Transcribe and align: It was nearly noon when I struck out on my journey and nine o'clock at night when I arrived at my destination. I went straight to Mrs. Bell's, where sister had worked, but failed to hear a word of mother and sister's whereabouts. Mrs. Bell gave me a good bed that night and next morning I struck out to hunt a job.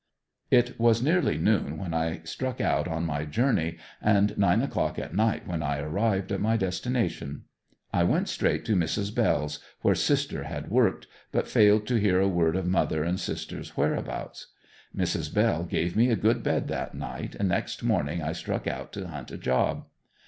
It 0.49 0.79
was 0.79 1.03
nearly 1.03 1.37
noon 1.37 1.77
when 1.77 1.93
I 1.93 2.21
struck 2.23 2.59
out 2.59 2.87
on 2.87 3.05
my 3.05 3.23
journey 3.23 3.77
and 4.01 4.35
nine 4.35 4.63
o'clock 4.63 4.97
at 4.97 5.13
night 5.13 5.45
when 5.47 5.61
I 5.61 5.77
arrived 5.77 6.31
at 6.31 6.41
my 6.41 6.57
destination. 6.57 7.43
I 7.93 8.03
went 8.03 8.27
straight 8.27 8.65
to 8.65 8.75
Mrs. 8.75 9.13
Bell's, 9.13 9.59
where 9.81 9.93
sister 9.93 10.45
had 10.45 10.71
worked, 10.71 11.05
but 11.31 11.47
failed 11.47 11.85
to 11.85 11.99
hear 11.99 12.19
a 12.19 12.27
word 12.27 12.55
of 12.55 12.65
mother 12.65 13.03
and 13.03 13.19
sister's 13.19 13.77
whereabouts. 13.77 14.47
Mrs. 14.97 15.31
Bell 15.31 15.65
gave 15.65 15.95
me 15.95 16.09
a 16.09 16.15
good 16.15 16.41
bed 16.41 16.67
that 16.69 16.95
night 16.95 17.35
and 17.35 17.49
next 17.49 17.83
morning 17.83 18.23
I 18.23 18.31
struck 18.31 18.65
out 18.65 18.91
to 18.93 19.07
hunt 19.09 19.29
a 19.29 19.37
job. 19.37 19.85